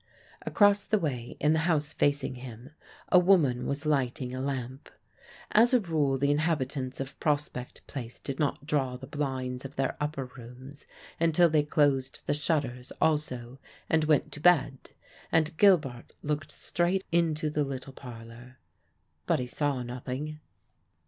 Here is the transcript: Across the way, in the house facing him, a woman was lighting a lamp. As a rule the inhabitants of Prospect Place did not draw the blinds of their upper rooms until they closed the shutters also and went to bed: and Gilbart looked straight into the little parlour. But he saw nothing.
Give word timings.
Across 0.47 0.85
the 0.85 0.97
way, 0.97 1.37
in 1.39 1.53
the 1.53 1.59
house 1.69 1.93
facing 1.93 2.33
him, 2.33 2.71
a 3.09 3.19
woman 3.19 3.67
was 3.67 3.85
lighting 3.85 4.33
a 4.33 4.41
lamp. 4.41 4.89
As 5.51 5.75
a 5.75 5.79
rule 5.79 6.17
the 6.17 6.31
inhabitants 6.31 6.99
of 6.99 7.19
Prospect 7.19 7.85
Place 7.85 8.17
did 8.17 8.39
not 8.39 8.65
draw 8.65 8.97
the 8.97 9.05
blinds 9.05 9.63
of 9.63 9.75
their 9.75 9.95
upper 10.01 10.25
rooms 10.25 10.87
until 11.19 11.49
they 11.51 11.61
closed 11.61 12.21
the 12.25 12.33
shutters 12.33 12.91
also 12.99 13.59
and 13.91 14.05
went 14.05 14.31
to 14.31 14.39
bed: 14.39 14.89
and 15.31 15.55
Gilbart 15.57 16.13
looked 16.23 16.49
straight 16.51 17.03
into 17.11 17.51
the 17.51 17.63
little 17.63 17.93
parlour. 17.93 18.57
But 19.27 19.37
he 19.37 19.45
saw 19.45 19.83
nothing. 19.83 20.39